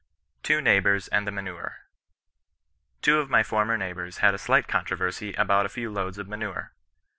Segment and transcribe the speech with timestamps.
[0.41, 1.85] TWO NEIGHBOURS AND THE MANURE.
[3.03, 6.73] Two of my former neighbours had a slight controversy about a few loads of manure.